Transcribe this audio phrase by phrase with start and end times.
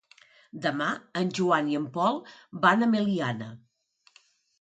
[0.61, 0.85] Demà
[1.19, 2.17] en Joan i en Pol
[2.63, 3.51] van a Meliana.